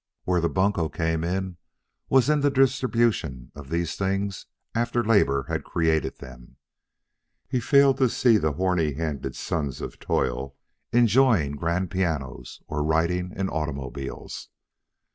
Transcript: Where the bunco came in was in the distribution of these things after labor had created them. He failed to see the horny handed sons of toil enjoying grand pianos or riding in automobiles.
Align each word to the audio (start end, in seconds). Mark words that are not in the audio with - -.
Where 0.23 0.41
the 0.41 0.49
bunco 0.49 0.89
came 0.89 1.23
in 1.23 1.57
was 2.09 2.27
in 2.27 2.39
the 2.39 2.49
distribution 2.49 3.51
of 3.53 3.69
these 3.69 3.95
things 3.95 4.47
after 4.73 5.03
labor 5.03 5.43
had 5.47 5.63
created 5.63 6.17
them. 6.17 6.55
He 7.47 7.59
failed 7.59 7.97
to 7.97 8.09
see 8.09 8.37
the 8.39 8.53
horny 8.53 8.95
handed 8.95 9.35
sons 9.35 9.79
of 9.79 9.99
toil 9.99 10.55
enjoying 10.91 11.51
grand 11.51 11.91
pianos 11.91 12.63
or 12.65 12.81
riding 12.83 13.31
in 13.35 13.47
automobiles. 13.47 14.49